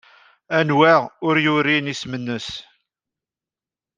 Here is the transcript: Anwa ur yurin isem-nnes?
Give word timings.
Anwa 0.57 0.93
ur 1.27 1.35
yurin 1.43 1.91
isem-nnes? 1.93 2.47